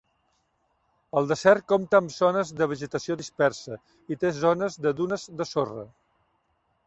[1.19, 3.77] El desert compta amb zones de vegetació dispersa
[4.15, 5.85] i té zones de dunes de sorra.